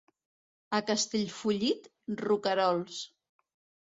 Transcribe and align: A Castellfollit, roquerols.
A 0.77 0.79
Castellfollit, 0.87 1.85
roquerols. 2.25 3.03